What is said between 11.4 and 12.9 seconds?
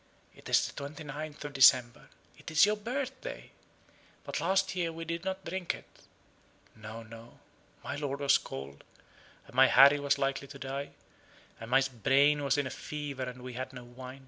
and my brain was in a